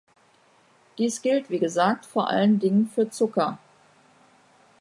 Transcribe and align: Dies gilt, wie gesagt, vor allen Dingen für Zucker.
Dies 0.97 1.21
gilt, 1.21 1.51
wie 1.51 1.59
gesagt, 1.59 2.07
vor 2.07 2.27
allen 2.27 2.57
Dingen 2.57 2.87
für 2.87 3.11
Zucker. 3.11 3.59